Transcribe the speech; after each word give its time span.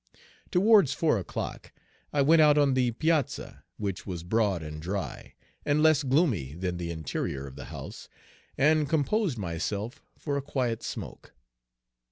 Towards 0.49 0.93
four 0.93 1.19
o'clock 1.19 1.71
I 2.11 2.23
went 2.23 2.41
out 2.41 2.57
on 2.57 2.73
the 2.73 2.89
piazza, 2.91 3.63
which 3.77 4.03
was 4.07 4.23
broad 4.23 4.63
and 4.63 4.81
dry, 4.81 5.35
and 5.63 5.83
less 5.83 6.01
gloomy 6.01 6.55
than 6.55 6.77
the 6.77 6.89
interior 6.89 7.45
of 7.45 7.55
the 7.55 7.65
Page 7.65 7.73
163 7.73 7.77
house, 8.67 8.79
and 8.79 8.89
composed 8.89 9.37
myself 9.37 10.01
for 10.17 10.37
a 10.37 10.41
quiet 10.41 10.81
smoke. 10.81 11.33